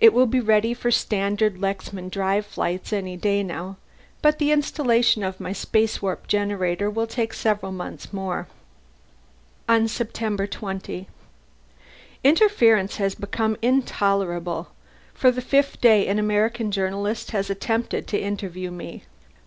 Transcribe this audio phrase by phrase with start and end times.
[0.00, 3.76] It will be ready for standard Lexman drive flights any day now,
[4.22, 8.08] but installation of my spacewarp generator will take several more months."
[9.68, 11.08] On September 20:
[12.24, 14.68] "Interference has become intolerable.
[15.12, 19.04] For the fifth day an American journalist has attempted to interview me.